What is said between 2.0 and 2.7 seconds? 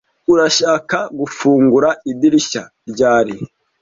idirishya